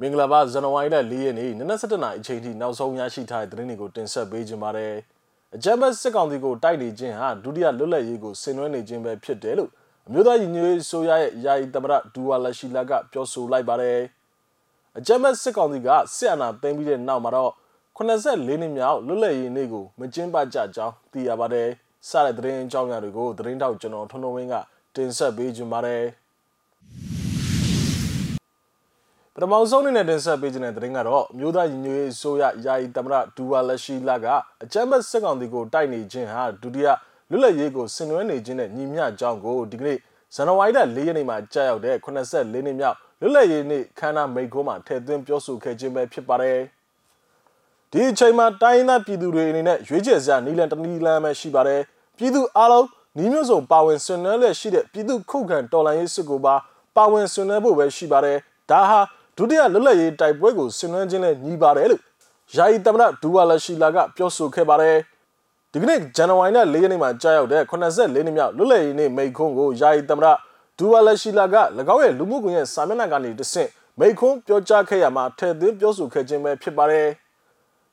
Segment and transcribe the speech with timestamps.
[0.00, 4.94] မင်္ဂလာပါဇန်နဝါရီလ၄ရက်နေ့နနက်7:00နာရီအချိန်ထိနောက်ဆုံးရရှိထားတဲ့သတင်းတွေကိုတင်ဆက်ပေးကြပါမယ်။
[5.54, 9.70] အကြမ်းဖက်စစ်ကောင်စီကိုတိုက်နေခြင်းဟာဒုတိယလွတ်လပ်ရေးကိုဆင်နွှဲနေခြင်းပဲဖြစ်တယ်လို့
[10.08, 13.98] အမျိုးသားညီညွတ်ရေးဆိုရရဲ့ယာယီသမရဒူဝါလက်ရှိလာကပြောဆိုလိုက်ပါတယ်။
[14.98, 17.52] အကြမ်းဖက်စစ်ကောင်စီကစစ်အာဏာသိမ်းပြီးတဲ့နောက်မှာတော့
[17.96, 21.68] 84နှစ်မြောက်လွတ်လပ်ရေးနေ့ကိုမကျင်းပကြကြောင်းသိရပါတယ်။
[22.08, 24.54] စတဲ့သတင်းအကြောင်းအရာတွေကိုသတင်းတောက်ကျွန်တော်ထွန်းထွန်းဝင်းက
[24.96, 26.04] တင်ဆက်ပေးကြပါမယ်။
[29.36, 34.26] ပထမဆုံးအနေနဲ့တင်ဆက်ပေးခြင်းတဲ့သတင်းကတော့မြို့သားညီညွတ်ရေးအစိုးရယာယီသမ္မတဒူဝါလက်ရှိလာက
[34.62, 36.88] အကြမ်းဖက်စစ်ကောင်စီကိုတိုက်နေခြင်းဟာဒုတိယ
[37.30, 39.98] လွတ်လပ်ရေးကိုဆင်နွှဲနေခြင်းနဲ့ညီမျှကြောင်းကိုဒီကနေ့
[40.34, 46.58] ဇန်နဝါရီလ၄ရက်နေ့မှာကြာရောက်တဲ့84နှစ်မြောက်လွတ်လပ်ရေးနေ့ခမ်းနားမိန့်ခွန်းမှာထည့်သွင်းပြောဆိုခဲ့ခြင်းပဲဖြစ်ပါတယ်
[47.90, 51.80] ဒီအချိန်မှာတိုင်းရင်းသားပြည်သူတွေအနေနဲ့ရွေးချယ်စရာနီလန်တနီလန်ပဲရှိပါတယ်
[52.18, 52.86] ပြည်သူအလုံး
[53.18, 56.54] ညီမျိုးစုံပါဝင်ဆွေးနွေးလက်ရှိတဲ့ပြည်သူခုခံတော်လှန်ရေးစစ်ကိုပါ
[56.96, 58.38] ပါဝင်ဆွေးနွေးဖို့ပဲရှိပါတယ်
[58.70, 59.00] ဒါဟာ
[59.36, 62.00] ဒုတိယလွတ်လပ်ရေးတိုက်ပွဲကိုဆင်နွှဲခြင်းနဲ့ညီပါတယ်လို့
[62.56, 64.96] ယာယီသမ္မတဒူဝါလရှိလာကပြောဆိုခဲ့ပါတယ်
[65.72, 70.28] ဒီကနေ့ဇန်နဝါရီလ၄ရက်နေ့မှာကြာရောက်တဲ့84နှစ်မြောက်လွတ်လပ်ရေးနေ့မိန့်ခွန်းကိုယာယီသမ္မတ
[70.78, 71.56] ဒူဝါလရှိလာက၎
[71.94, 77.08] င်းရဲ့လူမှုကွန်ရက်စာမျက်နှာကနေတဆင့်မိန့်ခွန်းပြောကြားခဲ့ရမှာထည့်သွင်းပြောဆိုခဲ့ခြင်းပဲဖြစ်ပါတယ်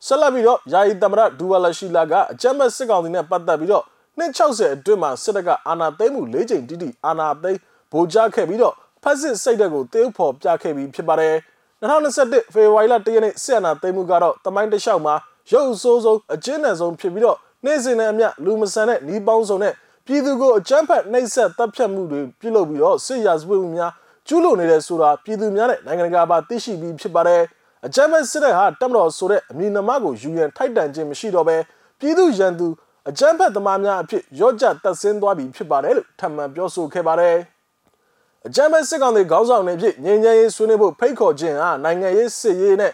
[0.05, 3.85] ဆက်လက်ပြီးတော့ယာယီသမ္မတဒူဝါလရှိလာကအကြမ်းဖက်စစ်ကောင်စီနဲ့ပတ်သက်ပြီးတော့
[4.19, 7.59] 260အတွင်းမှာစစ်တပ်ကအာဏာသိမ်းမှု၄ချိန်တိတိအာဏာသိမ်း
[7.91, 11.35] ဗိုလ်ကြားခဲ့ပြီးတော့ ဖက်စစ်စိတ်တဲ့ကိုတေးဥဖော်ပြခဲ့ပြီးဖြစ်ပါတယ်
[11.81, 15.15] 2021ဖေဖော်ဝါရီလ1ရက်နေ့ဆီယနာသိမ်းမှုကတော့တမိုင်းတလျှောက်မှာ
[15.51, 19.73] ရုပ်ဆိုးဆုံးအကျဉ်းနယ်ဆုံးဖြစ်ပြီးတော့နေ့စဉ်နဲ့အမျှလူမဆန်တဲ့နီးပေါင်းစုံနဲ့
[20.05, 23.91] ပြည်သူကိုအကြမ်းဖက်နှိပ်စက်တပ်ဖြတ်မှုတွေပြုလုပ်ပြီးတော့စစ်ရာဇဝတ်မှုများ
[24.27, 27.41] ကျူးလွန်နေတဲ့ဆိုတာပြည်သူများနဲ့နိုင်ငံတကာပါသိရှိပြီးဖြစ်ပါတယ်
[27.85, 31.57] အကြမ်းဖက်စစ်တပ်ဟာတပ်မတော်ဆိုတဲ့အမည်နာမကိုယူရန်ထိုက်တန်ခြင်းမရှိတော့ဘဲ
[31.99, 32.67] ပြည်သူရန်သူ
[33.09, 37.35] အကြမ်းဖက်သမားများအဖြစ်ရော့ကျတပ်ဆင်းသွားပြီဖြစ်ပါတယ်လို့ထပ်မံပြောဆိုခဲ့ပါတယ်
[38.47, 42.91] အကြမ်းဖက်စစ်ကောင်တွေခေါင်းဆောင်တွေဖြစ်ငြိမ်းချမ်းရေးဆွေးနွေးဖို့ဖိတ်ခေါ်ခြင်းဟာနိုင်ငံရေးစစ်ရေးနဲ့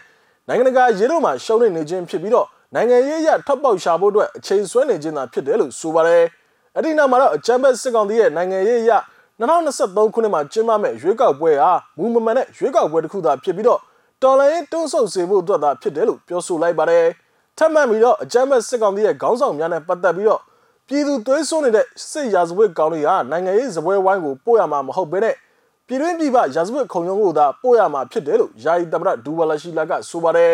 [0.48, 6.24] နိုင်ငံတကာရေးတို့မှာရှုံးနေခြင်းဖြစ်ပြီးတော့နိုင်ငံရေးရထပ်ပေါက်ရှာဖို့အတွက်အချိန်ဆွဲနေခြင်းသာဖြစ်တယ်လို့ဆိုပါတယ်။
[6.74, 8.92] အဲ့ဒီနောက်မှာတော့အကြမ်းဖက်စစ်ကောင်တွေရဲ့နိုင်ငံရေးရ
[9.40, 13.80] 2023ခုနှစ်မှာကျင်းပမဲ့ရွေးကောက်ပွဲဟာမူမမှန်တဲ့ရွေးကောက်ပွဲတစ်ခုသာဖြစ်ပြီးတော့
[14.22, 17.04] တော်လိုင်းတွန်းဆုပ်စေဖို့အတွက်သာဖြစ်တယ်လို့ပြောဆိုလိုက်ပါတယ်။
[17.58, 20.42] ထပ်မံပြီးတော့အကြမ်းဖက်စစ်ကောင်တွေရဲ့ခေါင်းဆောင်များနဲ့ပတ်သက်ပြီးတော့
[20.88, 25.34] ပြည်သူသွေးစွန်းနေတဲ့စစ်ရာဇဝတ်ကောင်တွေဟာနိုင်ငံရေးဇပွဲဝိုင်းကိုပို့ရမှာမဟုတ်ဘဲနဲ့
[25.86, 30.52] ပြည်တွင်းပြည်ပရာဇဝတ်ခုံရုံးကိုသာပို့ရမှာဖြစ်တယ်လို့ယာယီသမ္မတဒူဝါလာရှိလာကဆိုပါတယ်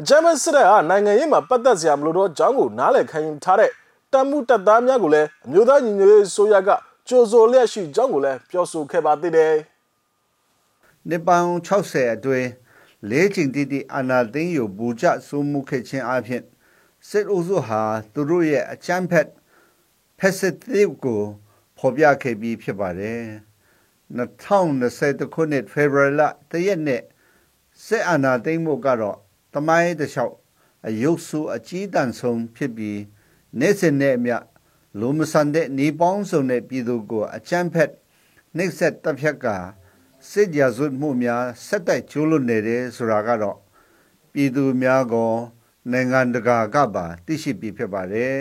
[0.00, 3.70] အကြမ်းဖက်စစ်တပ်ဟာနိုင်ငံရေးမှာပတ်သက်စရာမလိုတော့ကြောင်းကိုနားလည်ခံယူထားတဲ့
[4.12, 6.70] တမ်းမှုတပ်သားများကိုလည်းအမျိုးသားညီညွတ်ရေးဆိုရက
[7.08, 9.54] ကြိုဆိုလျက်ရှိကြောင်းကိုလည်းပြောဆိုခဲ့ပါသေးတယ်
[11.08, 12.48] နှစ်ပေါင်း60အတွင်း
[13.10, 16.42] လေးချိန်တိတိအာနာသိန်းယူဘူချစိုးမှုခဲ့ခြင်းအပြင်
[17.08, 17.82] စစ်အုပ်စုဟာ
[18.12, 19.28] သူတို့ရဲ့အချမ်းဖက်
[20.18, 21.22] ဖက်စစ်တစ်ကို
[21.78, 23.22] ဖော်ပြခဲ့ပြီးဖြစ်ပါတယ်
[24.16, 27.02] 2020ခုနှစ်ဖေဖော်ဝါရီလတရက်နေ့
[27.84, 29.18] စစ်အာဏာသိမ်းမှုကတော့
[29.54, 30.34] တမိုင်းတစ်လျှောက်
[30.86, 33.00] အယုတ်ဆူအကြီးတန်းဆုံးဖြစ်ပြီး
[33.60, 34.36] နေ့စဉ်နဲ့အမျှ
[35.00, 37.90] လူမဆန်တဲ့နေပေါင်းစုံတဲ့ပြည်သူကိုအချမ်းဖက်
[38.56, 39.46] နှိပ်စက်တပ်ဖြတ်က
[40.30, 43.58] စစ်ရာဇဝတ်မှုများဆက်တိုက်ကျူးလွန်နေတယ်ဆိုတာကတော့
[44.32, 45.32] ပြည်သူများကို
[45.92, 48.38] နိုင်ငံတကာကပါသိရှိပြီးဖြစ်ပါတယ်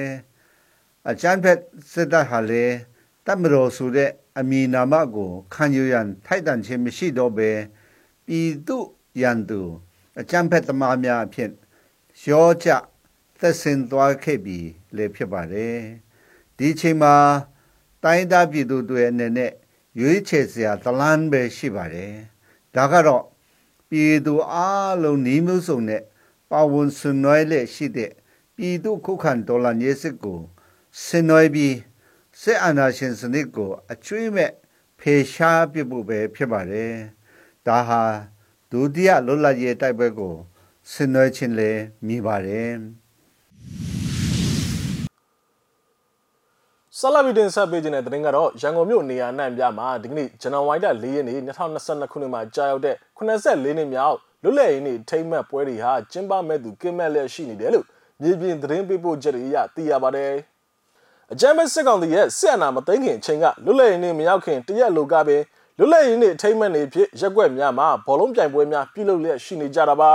[1.09, 1.59] အချမ်းဖက်
[1.91, 2.65] စစ်တပ်ဟာလေ
[3.25, 7.51] တပ်မတော်ဆိုတဲ့အမည်နာမကိုခံယူရန်ထိုက်တန်ခြင်းမရှိတော့ဘဲ
[8.25, 8.77] ပြည်သူ
[9.21, 9.61] ရန်သူ
[10.19, 11.51] အကြံဖက်သမားများအဖြစ်
[12.29, 12.69] ရောကြ
[13.39, 14.59] သက်စင်သွားခဲ့ပြီ
[14.95, 15.77] လေဖြစ်ပါတယ်
[16.57, 17.15] ဒီချိန်မှာ
[18.03, 19.51] တိုင်းသားပြည်သူတွေအနေနဲ့
[19.99, 22.13] ရွေးချယ်စရာတလန်းပဲရှိပါတယ်
[22.75, 23.23] ဒါကတော့
[23.89, 24.55] ပြည်သူအ
[25.01, 26.01] လုံးနှီးမျိုးစုံနဲ့
[26.53, 28.11] ပါဝင်ဆွနွှဲလက်ရှိတဲ့
[28.55, 30.39] ပြည်သူခုခံဒေါ်လာညစစ်ကို
[31.03, 31.75] ဆင်နွှဲပြီး
[32.41, 34.51] စစ်အာဏာရှင်စနစ်ကို အကျွေးမဲ့
[34.99, 36.93] ဖေရှားပြဖို့ပဲဖြစ်ပါတယ်
[37.67, 38.03] ဒါဟာ
[38.71, 40.35] ဒုတိယလွတ်လပ်ရေးတိုက်ပွဲကို
[40.91, 42.71] ဆင်နွှဲခြင်းလည်းမြည်ပါတယ်
[46.99, 57.85] ဆလာဗီတင်ဆက်ပေးခြင်းတဲ့တင်ကတော့ရန်ကုန်မြို့နေရာနှံ့ပြမှာဒီကနေ့ဇန်နဝါရီလ၄ရက်နေ့2022ခုနှစ်မှာကြာရောက်တဲ့84နှစ်မြောက် လွတ်လပ်ရေးနေ့ထိမ့်မှတ်ပွဲတွေဟာကျင်းပမဲ့သူကင်းမဲ့လျက်ရှိနေတယ်လို့
[58.21, 60.33] မြေပြင်သတင်းပေးပို့ချက်တွေအရသိရပါတယ်။
[61.33, 65.41] အကြမ်းဖက်စစ်ကောင်စီရဲ့စစ်အာဏာမသိမ်းခင်အချိန်ကလွတ်လပ်ရေးနေ့မရောက်ခင်တရက်လိုကပင်
[65.77, 70.11] လွတ်လပ်ရေးနေ့အထိမ်းအမှတ်နေဖြစ်ရက်ွက်များမှာဘောလုံးပြိုင်ပွဲများပြုလုပ်လျက်ရှိနေကြတာပါ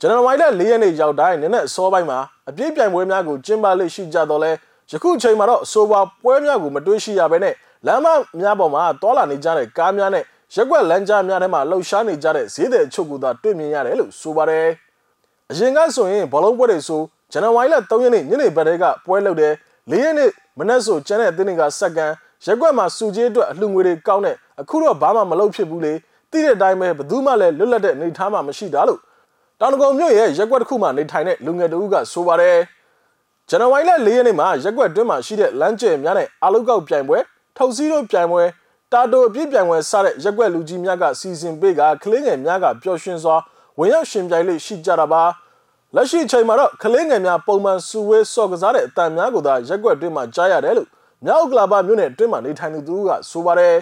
[0.00, 4.52] ဇန်နဝါရီလ၄ရက်နေ့ရောက်တိုင်းနည်းနည်းအစောပိုင်းမှာအပြည့်ပြိုင်ပွဲများကိုကျင်းပလေ့ရှိကြတော့လဲ
[4.90, 7.54] ယခုချိန်မှာတော့အဆိုပါပွဲများကိုမတွေးရှိရဘဲနဲ့
[7.86, 8.06] လမ်းမ
[8.40, 14.66] များပေါ်မှာတွာလာနေကြတဲ့ကားများနဲ့ ရက်ွက်လမ်းကြားများထဲမှာလှုပ်ရှားနေကြတဲ့ဈေးသည်ချုပ်ကသာတွေ့မြင်ရတယ်လို့ဆိုပါတယ်
[15.50, 17.00] အရင်ကဆိုရင်ဘောလုံးပွဲတွေဆို
[17.32, 19.52] ဇန်နဝါရီလ3ရက်နေ့ညနေဘက်တည်းကပွဲလုပ်တယ်
[19.90, 22.12] ၄ရက်နေ့မနက်ဆိုကျန်းတဲ့အသင်းတွေကစက္ကန့်
[22.44, 25.92] ရက်ွက်မှာစုကြီးအတွက်အလှငွေတွေကောင်းတဲ့အခုတော့ဘာမှမလုပ်ဖြစ်ဘူးလေ
[26.30, 29.00] သိတဲ့အတိုင်းပဲဘယ်သူမှလည်းလွတ်လပ်တဲ့အနေအထားမှမရှိတာလို့
[29.60, 32.58] တောင်တကုံမြို့ရဲ့ရက်ကွက်တစ်ခုမှနေထိုင်တဲ့လူငယ်တဦးကဆိုပါတယ်
[33.48, 37.18] ဇန်နဝါရီလ၄ရက်နေ့မှာရက်ကွက်တွင်းမှာရှိတဲ့လမ်းကျယ်များနဲ့အာလုကောက်ပြိုင်ပွဲ
[37.56, 38.42] ထုတ်စည်းတို့ပြိုင်ပွဲ
[38.92, 43.36] တာတိုအပြည့်ပြိုင်ပွဲစတဲ့ရက်ကွက်လူကြီးများကစီစဉ်ပေးကကလေးငယ်များကပျော်ရွှင်စွာ
[43.78, 45.22] ဝင်ရောက်ရှင်ပြိုင်လေးရှိကြတာပါ
[45.94, 50.88] လက်ရှိအချိန်မှာတော့ကလေးငယ်များပုံမှန်စုဝေးစော့ကစားတဲ့အတန်များကိုသာရက်ကွက်တွင်းမှာကြားရတယ်လို့
[51.24, 53.74] မြောက်ကလာပါမြို့နယ်တွင်းမှာနေထိုင်သူသူကဆိုပါတယ်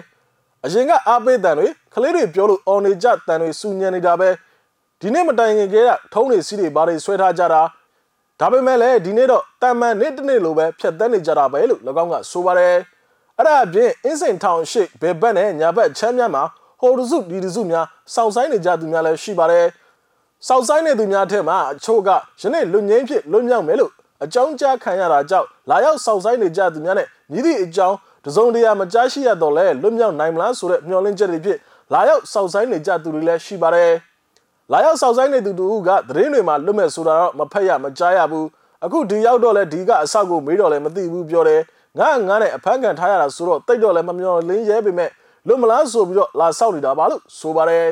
[0.65, 4.29] အရင်ကအားပေးတန်တွေကလေးတွေပြောလို့အော်နေကြတန်တွေစူညံနေတာပဲ
[5.01, 5.77] ဒီနေ့မတိုင်ခင်က
[6.13, 7.61] ထုံးတွေစီးတွေဘာတွေဆွဲထားကြတာ
[8.39, 12.75] ဒါပေမဲ့လည်းဒီနေ့တော့တန်မှန်နေ့တစ်နေ့လိုပဲဖြတ်သန်းနေကြတာပဲလို့၎င်းကဆိုပါတယ်
[13.41, 16.43] အဲ့ဒါအပြင်အင်းစိန်ထောင်ရှိဘယ်ဘက်နဲ့ညာဘက်ချမ်းများမှာ
[16.79, 19.65] ဟိုတစုဒီတစုများစောင့်ဆိုင်နေကြသူများလည်းရှိပါတယ်
[20.47, 22.09] စောင့်ဆိုင်နေသူများထဲမှာအချို့က
[22.41, 23.91] ယနေ့လူငင်းဖြစ်လွတ်မြောက်မယ်လို့
[24.23, 27.95] အကြောင်းကြားခံရတာကြောင့်လာရောက်စောင့်ဆိုင်နေကြသူများနဲ့မြည်သည့်အကြောင်း
[28.25, 31.57] တစုံတရာမကြားရှိရတော့လဲလွတ်မြောက်နိုင်မလားဆိုတဲ့မျှော်လင့်ချက်တွေဖြစ်
[31.93, 33.91] လာရောက်စောင့်ဆိုင်နေကြသူတွေလည်းရှိပါတယ်
[34.71, 38.47] လာရောက်စောင့်ဆိုင်နေသူတို့ကသတင်းတွေမှာလွတ်မဲ့ဆိုတာတော့မဖက်ရမကြားရဘူး
[38.85, 41.61] အခုဒီရောက်တော့လဲဒီကအဆောက်ကိုမေးတော့လဲမသိဘူးပြောတယ်
[41.99, 45.09] ငါငါနဲ့အဖမ်းခံထားရတာဆိုတော့တိတ်တော့လဲမမျော်လင်းရဲပေမဲ့
[45.47, 47.87] လွတ်မလားဆိုပြီးတော့လာဆောက်နေတာပါလို့ဆိုပါတယ်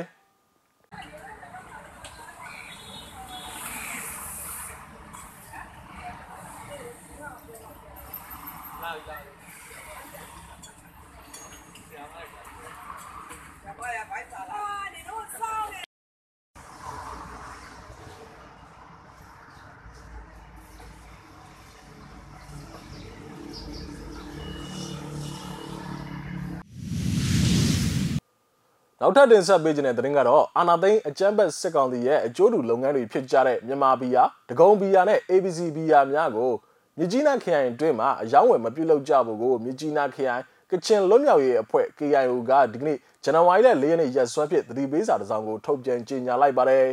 [29.02, 36.52] နောက်ထပ်တင်ဆက်ပေးခြင်းတဲ့သတင်းကတော့အာနာသိန်းအကြမ်းဖက်စစ်ကောင်စီရဲ့အကျိုးတူလုပ်ငန်းတွေဖြစ်ကြတဲ့မြန်မာဘီယာဒဂုံဘီယာနဲ့ ABC ဘီယာများကို
[36.98, 40.42] မြကြီးနားခရိုင်အတွင်းမှာအယောင်းဝယ်မပြုလုပ်ကြဖို့ကိုမြကြီးနားခရိုင်
[40.72, 46.88] ကချင်လွတ်မြောက်ရေးအဖွဲ့ KIO ကဒီကနေ့ဇန်နဝါရီလ၄ရက်နေ့ရက်စွဲဖြင့်သတိပေးစာတစ်စောင်ကိုထုတ်ပြန်ကြေညာလိုက်ပါတယ်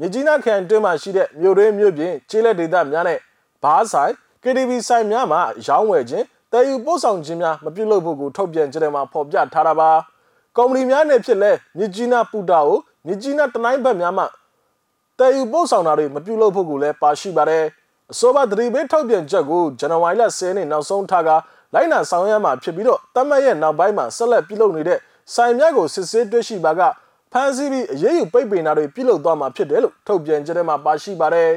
[0.00, 3.18] မြကြီးနားခရိုင်အတွင်းမှာရှိတဲ့မြို့တွင်းမြို့ပြင်ကျေးလက်ဒေသများနဲ့
[3.62, 4.12] ဘားဆိုင်
[4.42, 9.90] KTV ဆိုင်များမှာအယောင်းဝယ်ခြင်းတည်ယူပို့ဆောင်ခြင်းများမပြုလုပ်ဖို့ကိုထုတ်ပြန်ကြတဲ့မှာဖော်ပြထားတာပါ။
[10.56, 14.24] ကုမ္ပဏီများနဲ့ဖြစ်လဲမြစ်ကြီးနားပူတာကိုမြစ်ကြီးနားတနိုင်းဘက်များမှ
[15.18, 17.64] တည်ယူပို့ဆောင်တာတွေမပြုလုပ်ဖို့ကိုလည်းပါရှိပါတယ်
[18.12, 21.30] အဆိုပါသတိပေးထုတ်ပြန်ချက်ကိုဇန်နဝါရီလ10ရက်နေ့နောက်ဆုံးထားက
[21.74, 24.98] လိုက်နာဆောင်ရွက်မှာဖြစ်ပြီးတော့တတ်မှတ်ရဲ့နောက်ပိုင်းမှာဆက်လက်ပြုလုပ်နေတဲ့
[25.34, 26.80] ဆိုင်များကိုစစ်ဆေးတွေ့ရှိပါက
[27.32, 31.50] ဖမ်းဆီးပြီးအရေးယူပိတ်ပင်တာတွေပြုလုပ်သွားမှာဖြစ်တယ်လို့ထုတ်ပြန်ချက်ထဲမှာပါရှိပါတယ်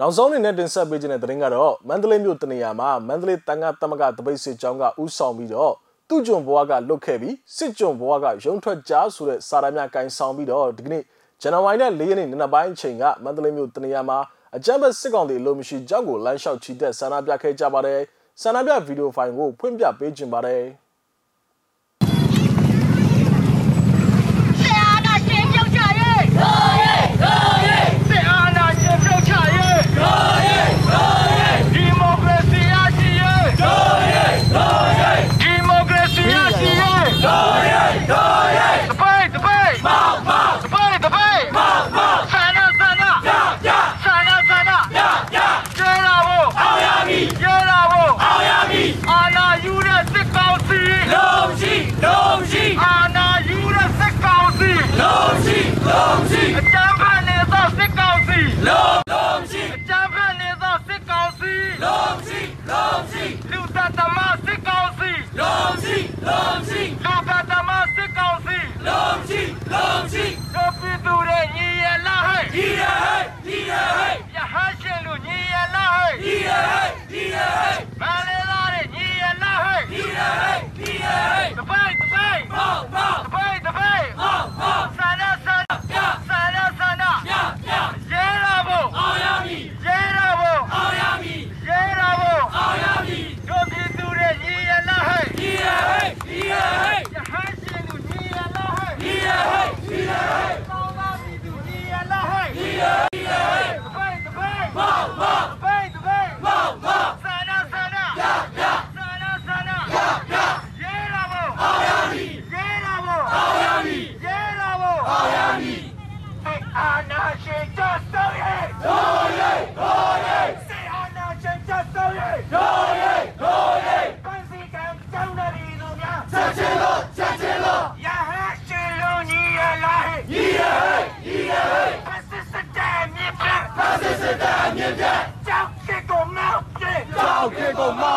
[0.00, 5.72] နောက်ဆုံးအနေနဲ့တင်ဆက်ပေးခြင်းတဲ့သတင်းကတော့မန္တလေးမြို့တနေရာမှာမန္တလေးတန်ခါတမကတပိတ်စစ်ကြောင်းကဥဆောင်ပြီးတော့
[6.08, 11.02] သူ့ကျွန်ဘွားကလွတ်ခဲ့ပြီးစစ်ကျွန်ဘွားကရုံထွက်ကြားဆိုတဲ့စာရမ်းများကင်ဆောင်ပြီးတော့ဒီကနေ့
[11.42, 14.18] ဇန်နဝါရီလ၄ရက်နေ့နံနက်ပိုင်းအချိန်ကမန္တလေးမြို့တနေရာမှာ
[14.56, 18.00] အကြမ်းဖက်စစ်ကောင်တွေလိုမရှိကြောင်းကိုလမ်းလျှောက်ချီတက်ဆန္ဒပြခဲ့ကြပါတယ်
[18.42, 20.62] ဆန္ဒပြဗီဒီယိုဖိုင်ကိုဖွင့်ပြပေးခြင်းပါတယ်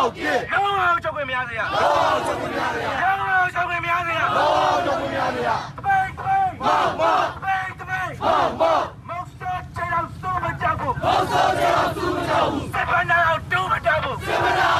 [0.08, 14.70] ကုန်မောက်ပြစ်လုံးအောင်ချုပ်ခွင့်မရစေရလုံးအောင်ချုပ်ခွင့်မရစေရလုံးအောင်ချုပ်ခွင့်မရစေရလုံးအောင်ချုပ်ခွင့်မရစေရတပိတ်တပိတ်မောက်မောက်တပိတ်တပိတ်မောက်မောက်မောက်စတဲ့ချေအောင်စုမကြောက်ဘူးမောက်စတဲ့ချေအောင်စုမကြောက်ဘူးစပနာအောင်တူမတောက်ဘူးစပနာ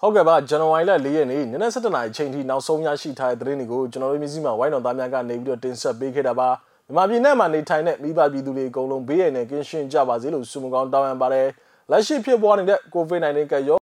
[0.00, 6.48] ဟုတ်ကဲ့ပါဇန်နဝါရီလ၄ရက်နေ့ညနေ7:00နာရီချိန်ထိနောက်ဆုံးရရှိထားတဲ့သတင်းတွေကိုကျွန်တော်တို့မျိုးစိမှာဝိုင်းတော်သားများကနေပြီးတော့တင်ဆက်ပေးခဲ့တာပါ
[6.86, 11.46] မြန်မာပြည်နဲ့မှာနေထိုင်တဲ့မိဘပြည်သူတွေအကုန်လုံးဘေးရန်နဲ့ကင်းရှင်းကြပါစေလို့ဆုမကောင်းတောင်းရပါတယ်
[11.90, 13.78] လက်ရှိဖြစ်ပေါ်နေတဲ့ COVID-19 ကရော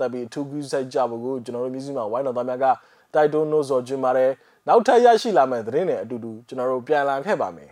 [0.00, 2.66] တပ်ပြီးအထူးကူးဆိုင်ကြဖို့ကိုကျွန်တော်တို့မျိုးစိမှာဝိုင်းတော်သားများက
[3.14, 4.30] တိုက်တွန်းလို့ဆိုကြပါတယ်
[4.68, 7.70] နောက်ထပ်ရရှိလာမယ့်သတင်းတွေအတူတူကျွန်တော်တို့ပြန်လာခဲ့ပါမယ်